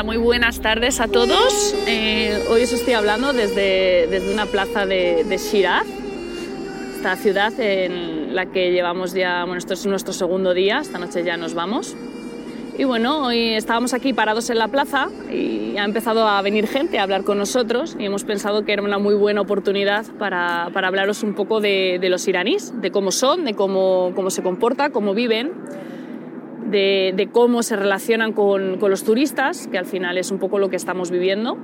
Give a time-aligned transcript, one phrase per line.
[0.00, 1.76] Hola, muy buenas tardes a todos.
[1.86, 5.84] Eh, hoy os estoy hablando desde, desde una plaza de, de Shiraz,
[6.96, 11.22] esta ciudad en la que llevamos ya, bueno, esto es nuestro segundo día, esta noche
[11.22, 11.94] ya nos vamos.
[12.78, 16.98] Y bueno, hoy estábamos aquí parados en la plaza y ha empezado a venir gente
[16.98, 20.88] a hablar con nosotros y hemos pensado que era una muy buena oportunidad para, para
[20.88, 24.92] hablaros un poco de, de, los iraníes, de cómo son, de cómo, cómo se comportan,
[24.92, 25.52] cómo viven,
[26.70, 30.76] de, cómo se relacionan con, los turistas, que al final es un poco lo que
[30.76, 31.58] estamos viviendo.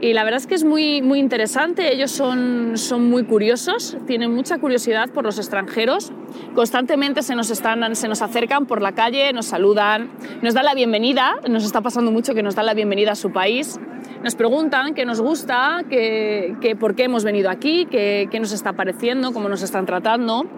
[0.00, 4.34] Y la verdad es que es muy, muy interesante, ellos son, son muy curiosos, tienen
[4.34, 6.10] mucha curiosidad por los extranjeros,
[6.56, 10.10] constantemente se nos, están, se nos acercan por la calle, nos saludan,
[10.42, 13.30] nos dan la bienvenida, nos está pasando mucho que nos dan la bienvenida a su
[13.30, 13.78] país,
[14.24, 18.72] nos preguntan qué nos gusta, qué, qué, por qué hemos venido aquí, qué nos está
[18.72, 20.48] pareciendo, cómo nos están tratando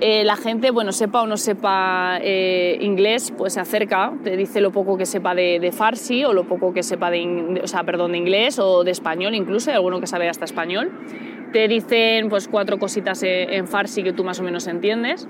[0.00, 4.60] eh, la gente, bueno, sepa o no sepa eh, inglés, pues se acerca, te dice
[4.60, 7.84] lo poco que sepa de, de farsi o lo poco que sepa de, o sea,
[7.84, 10.90] perdón, de inglés o de español incluso, hay alguno que sabe hasta español.
[11.52, 15.26] Te dicen pues cuatro cositas en farsi que tú más o menos entiendes.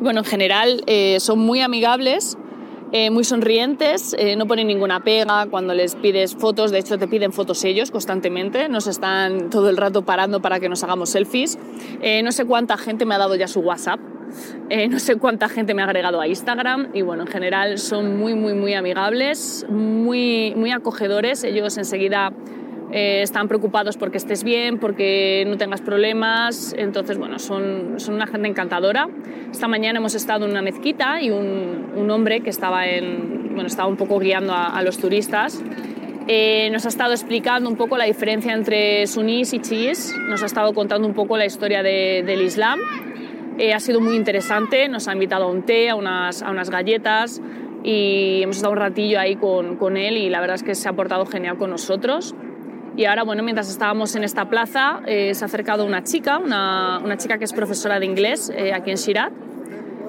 [0.00, 2.36] Bueno, en general eh, son muy amigables,
[2.92, 5.46] eh, muy sonrientes, eh, no ponen ninguna pega.
[5.46, 9.78] Cuando les pides fotos, de hecho te piden fotos ellos constantemente, nos están todo el
[9.78, 11.58] rato parando para que nos hagamos selfies.
[12.02, 13.98] Eh, no sé cuánta gente me ha dado ya su WhatsApp,
[14.90, 16.90] no sé cuánta gente me ha agregado a Instagram.
[16.92, 22.32] Y bueno, en general son muy, muy, muy amigables, muy, muy acogedores, ellos enseguida
[22.92, 26.74] eh, están preocupados porque estés bien, porque no tengas problemas.
[26.76, 29.08] Entonces, bueno, son, son una gente encantadora.
[29.50, 33.66] Esta mañana hemos estado en una mezquita y un, un hombre que estaba, en, bueno,
[33.66, 35.62] estaba un poco guiando a, a los turistas
[36.28, 40.46] eh, nos ha estado explicando un poco la diferencia entre sunís y chiíes, nos ha
[40.46, 42.78] estado contando un poco la historia de, del Islam.
[43.58, 46.70] Eh, ha sido muy interesante, nos ha invitado a un té, a unas, a unas
[46.70, 47.42] galletas
[47.82, 50.88] y hemos estado un ratillo ahí con, con él y la verdad es que se
[50.88, 52.34] ha portado genial con nosotros.
[52.96, 57.00] Y ahora, bueno, mientras estábamos en esta plaza, eh, se ha acercado una chica, una,
[57.02, 59.32] una, chica que es profesora de inglés eh, aquí en Shiraz.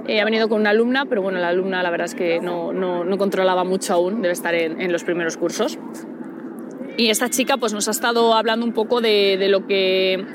[0.07, 2.73] Eh, ha venido con una alumna, pero bueno, la alumna la verdad es que no,
[2.73, 5.79] no, no controlaba mucho aún, debe estar en, en, los primeros cursos.
[6.97, 10.25] Y esta chica pues nos ha estado hablando un poco de, de lo que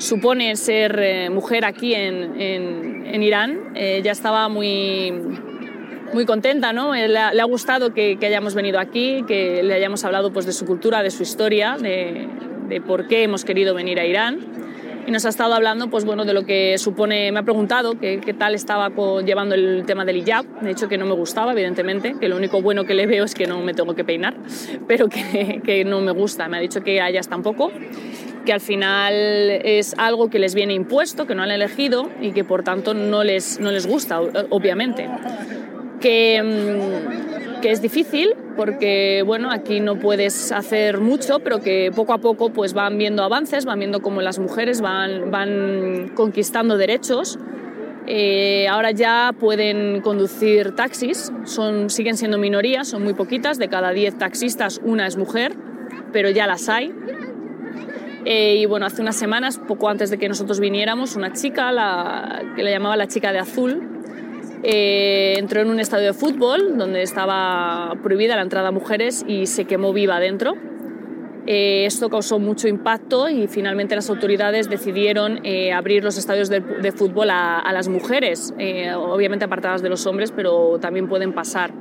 [0.00, 3.72] supone ser eh, mujer aquí en, en, en Irán.
[3.74, 5.12] Eh, ya estaba muy,
[6.12, 6.94] muy contenta, ¿no?
[6.94, 10.46] Le ha, le ha gustado que, que, hayamos venido aquí, que le hayamos hablado pues,
[10.46, 12.28] de su cultura, de su historia, de,
[12.68, 14.38] de por qué hemos querido venir a Irán.
[15.06, 18.34] Y nos ha estado hablando pues, bueno, de lo que supone, me ha preguntado qué
[18.38, 22.16] tal estaba con, llevando el tema del hijab, de hecho que no me gustaba, evidentemente,
[22.20, 24.36] que lo único bueno que le veo es que no me tengo que peinar,
[24.86, 26.48] pero que, que no me gusta.
[26.48, 27.72] Me ha dicho que a ellas tampoco,
[28.44, 32.44] que al final es algo que les viene impuesto, que no han elegido y que
[32.44, 35.08] por tanto no les, no les gusta, obviamente
[36.00, 42.12] que, mm, que, es difícil porque bueno, aquí no puedes hacer mucho, pero que poco
[42.12, 47.38] a poco pues, van viendo avances, van viendo cómo las mujeres van, van conquistando derechos.
[48.06, 53.92] Eh, ahora ya pueden conducir taxis, son, siguen siendo minorías, son muy poquitas, de cada
[53.92, 55.54] 10 taxistas una es mujer,
[56.12, 56.92] pero ya las hay.
[58.24, 62.42] Eh, y bueno, hace unas semanas, poco antes de que nosotros viniéramos, una chica, la,
[62.56, 63.99] que le llamaba la chica de azul,
[64.62, 69.46] eh, entró en un estadio de fútbol donde estaba prohibida la entrada a mujeres y
[69.46, 70.54] se quemó viva dentro.
[71.46, 76.60] Eh, esto causó mucho impacto y finalmente las autoridades decidieron eh, abrir los estadios de,
[76.60, 81.32] de fútbol a, a, las mujeres, eh, obviamente apartadas de los hombres, pero también pueden
[81.32, 81.72] pasar.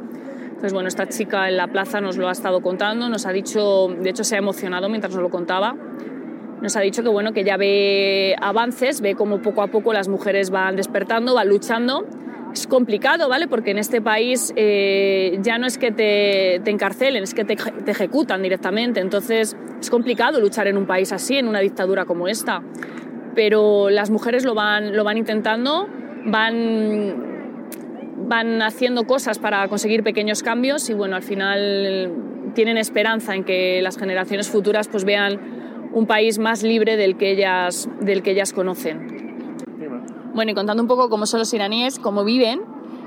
[0.46, 3.90] Entonces, bueno, esta chica en la plaza nos lo ha estado contando, nos ha dicho,
[3.90, 5.76] de hecho se ha emocionado mientras nos lo contaba,
[6.62, 10.08] nos ha dicho que bueno que ya ve avances, ve como poco a poco las
[10.08, 12.06] mujeres van despertando, van luchando
[12.54, 13.48] es complicado, ¿vale?
[13.48, 17.92] Porque en este país eh, ya no es que te, encarcelen, es que te, te,
[17.92, 19.00] ejecutan directamente.
[19.00, 22.62] Entonces es complicado luchar en un país así, en una dictadura como esta.
[23.36, 25.88] Pero las mujeres lo van, lo van intentando,
[26.26, 27.16] van,
[28.28, 32.12] van haciendo cosas para conseguir pequeños cambios y bueno, al final
[32.56, 35.40] tienen esperanza en que las generaciones futuras pues vean
[35.94, 39.19] un país más libre del que ellas, del que ellas conocen.
[40.34, 42.62] Bueno, y contando un poco cómo son los iraníes, cómo viven,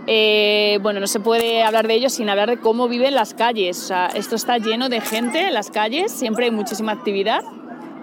[0.06, 3.78] eh, bueno, no se puede hablar de ellos sin hablar de cómo viven las calles.
[3.78, 7.42] O sea, esto está lleno de gente en las calles, siempre hay muchísima actividad.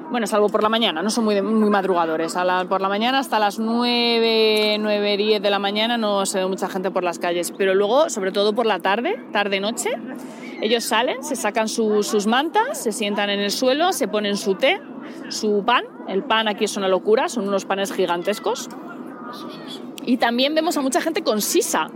[0.09, 2.35] Bueno, salvo por la mañana, no son muy, muy madrugadores.
[2.35, 6.39] A la, por la mañana hasta las 9, 9, 10 de la mañana no se
[6.39, 7.53] ve mucha gente por las calles.
[7.55, 9.91] Pero luego, sobre todo por la tarde, tarde-noche,
[10.61, 14.55] ellos salen, se sacan su, sus mantas, se sientan en el suelo, se ponen su
[14.55, 14.81] té,
[15.27, 15.83] su pan.
[16.07, 18.67] El pan aquí es una locura, son unos panes gigantescos
[20.05, 21.89] y también vemos a mucha gente con sisa.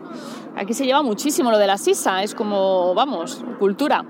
[0.55, 4.05] Aquí se lleva muchísimo lo de la sisa, es como, vamos, cultura.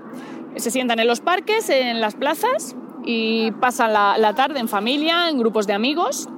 [0.56, 5.38] Se sientan en los parques, en las plazas y pasan la, tarde en familia, en
[5.38, 6.28] grupos de amigos,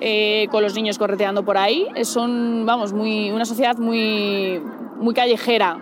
[0.00, 1.86] eh, con los niños correteando por ahí.
[2.02, 4.60] Son, vamos, muy, una sociedad muy,
[4.98, 5.78] muy callejera.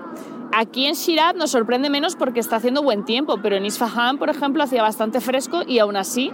[0.57, 4.31] Aquí en Shiraz nos sorprende menos porque está haciendo buen tiempo, pero en Isfahan, por
[4.31, 6.31] ejemplo, hacía bastante fresco y aún así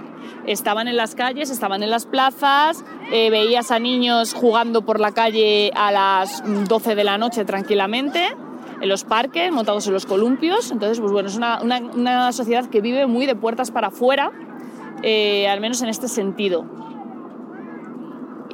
[0.47, 5.13] estaban en las calles, estaban en las plazas, eh, veías a niños jugando por la
[5.13, 8.37] calle a las 12 de la noche tranquilamente,
[8.83, 10.71] en los parques, montados en los columpios.
[10.71, 14.33] Entonces, pues bueno, es una, sociedad que vive muy de puertas para afuera,
[15.03, 16.67] eh, al menos en este sentido.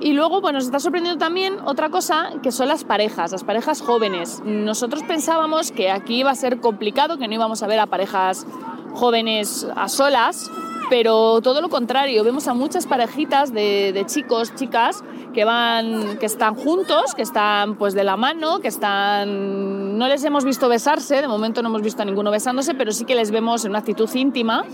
[0.00, 3.80] Y luego, bueno, nos está sorprendiendo también otra cosa, que son las parejas, las parejas
[3.80, 4.42] jóvenes.
[4.44, 8.46] Nosotros pensábamos que aquí iba a ser complicado, que no íbamos a ver a parejas
[8.92, 10.50] jóvenes a solas,
[10.88, 15.02] pero todo lo contrario, vemos a muchas parejitas de, chicos, chicas,
[15.34, 20.22] que van, que están juntos, que están pues de la mano, que están, no les
[20.24, 23.30] hemos visto besarse, de momento no hemos visto a ninguno besándose, pero sí que les
[23.30, 24.64] vemos en una actitud íntima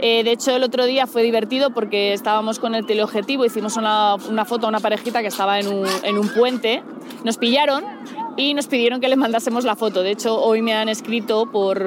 [0.00, 4.16] eh, de hecho, el otro día fue divertido porque estábamos con el teleobjetivo, hicimos una,
[4.44, 6.82] foto a una parejita que estaba en un, puente,
[7.24, 7.84] nos pillaron
[8.36, 10.02] y nos pidieron que les mandásemos la foto.
[10.02, 11.82] De hecho, hoy me han escrito por,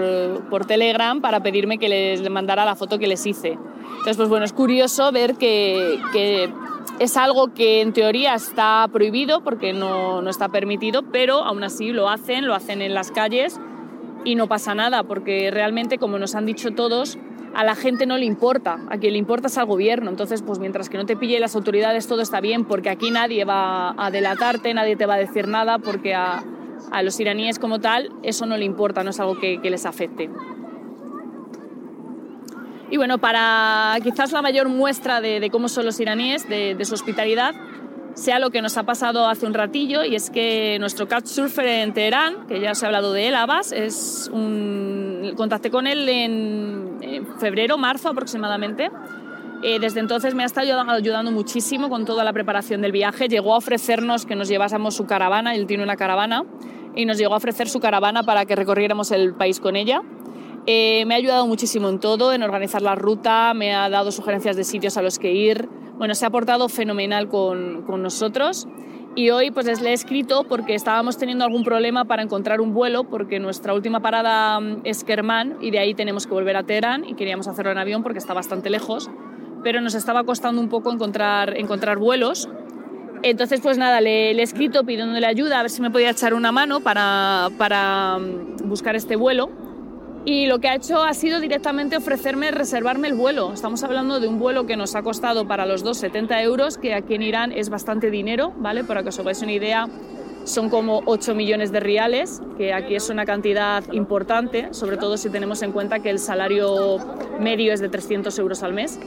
[0.68, 3.58] Telegram para pedirme que les mandara la foto que les hice.
[3.92, 6.50] Entonces, pues bueno, es curioso ver que,
[7.00, 11.92] es algo que en teoría está prohibido porque no, no está permitido, pero aún así
[11.92, 13.60] lo hacen, lo hacen en las calles
[14.26, 17.18] y no pasa nada porque realmente, como nos han dicho todos,
[17.54, 20.10] a la gente no le importa, a quien le importa es al gobierno.
[20.10, 23.44] Entonces, pues mientras que no te pille las autoridades, todo está bien, porque aquí nadie
[23.46, 26.44] va a delatarte, nadie te va a decir nada, porque a,
[27.04, 30.30] los iraníes como tal eso no le importa, no es algo que, les afecte.
[32.90, 37.54] Y bueno, para quizás la mayor muestra de, cómo son los iraníes, de, su hospitalidad,
[38.14, 41.94] sea lo que nos ha pasado hace un ratillo, y es que nuestro couchsurfer en
[41.94, 45.11] Teherán, que ya os he hablado de él, Abbas, es un...
[45.36, 48.92] contacté con él en, febrero, marzo aproximadamente.
[49.64, 53.28] Eh, desde entonces me ha estado ayudando, muchísimo con toda la preparación del viaje.
[53.28, 56.44] Llegó a ofrecernos que nos llevásemos su caravana, él tiene una caravana,
[56.96, 60.02] y nos llegó a ofrecer su caravana para que recorriéramos el país con ella.
[60.66, 64.56] Eh, me ha ayudado muchísimo en todo, en organizar la ruta, me ha dado sugerencias
[64.56, 65.68] de sitios a los que ir.
[65.98, 68.68] Bueno, se ha portado fenomenal con, con nosotros
[69.16, 73.04] y hoy pues les he escrito porque estábamos teniendo algún problema para encontrar un vuelo
[73.04, 77.04] porque nuestra última parada mm, es Kermán y de ahí tenemos que volver a Teherán
[77.04, 79.10] y queríamos hacerlo en avión porque está bastante lejos,
[79.64, 82.50] pero nos estaba costando un poco encontrar, encontrar vuelos.
[83.24, 86.34] Entonces pues nada, le, le he escrito pidiéndole ayuda a ver si me podía echar
[86.34, 89.50] una mano para, para mm, buscar este vuelo
[90.26, 93.54] y lo que ha hecho ha sido directamente ofrecerme reservarme el vuelo.
[93.54, 96.94] Estamos hablando de un vuelo que nos ha costado para los dos 70 euros, que
[96.94, 98.84] aquí en Irán es bastante dinero, ¿vale?
[98.84, 99.88] Para que os hagáis una idea,
[100.44, 105.30] son como 8 millones de reales, que aquí es una cantidad importante, sobre todo si
[105.30, 106.98] tenemos en cuenta que el salario
[107.40, 109.00] medio es de 300 euros al mes.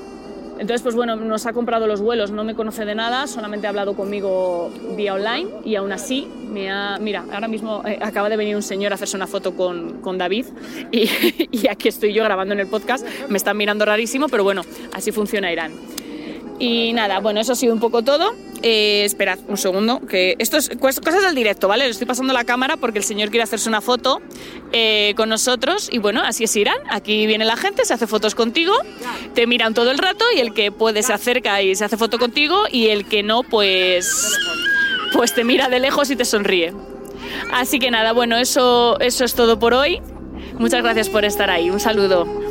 [0.59, 3.70] Entonces, pues bueno, nos ha comprado los vuelos, no me conoce de nada, solamente ha
[3.70, 6.99] hablado conmigo vía online y aún así me ha...
[7.01, 10.17] Mira, ahora mismo eh, acaba de venir un señor a hacerse una foto con, con
[10.17, 10.46] David
[10.93, 11.08] y,
[11.51, 15.11] y aquí estoy yo grabando en el podcast, me están mirando rarísimo, pero bueno, así
[15.11, 15.73] funciona Irán.
[16.58, 18.32] Y nada, bueno, eso ha sido un poco todo.
[18.67, 21.85] Eh, esperad un segundo, que esto es cosas del directo, ¿vale?
[21.85, 24.23] Le estoy pasando la cámara porque el señor quiere hacerse una foto
[24.73, 26.79] eh, con nosotros y bueno, así es Irán.
[26.89, 28.73] Aquí viene la gente, se hace fotos contigo,
[29.35, 32.19] te miran todo el rato y el que puede se acerca y se hace foto
[32.19, 34.35] contigo y el que no, pues,
[35.13, 36.73] pues te mira de lejos y te sonríe.
[37.53, 40.01] Así que nada, bueno, eso, eso es todo por hoy.
[40.59, 41.69] Muchas gracias por estar ahí.
[41.69, 42.44] Un saludo.